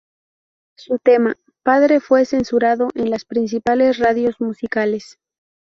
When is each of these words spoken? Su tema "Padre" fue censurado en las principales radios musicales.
Su 0.77 0.97
tema 0.97 1.37
"Padre" 1.61 1.99
fue 1.99 2.25
censurado 2.25 2.89
en 2.95 3.11
las 3.11 3.23
principales 3.23 3.99
radios 3.99 4.41
musicales. 4.41 5.19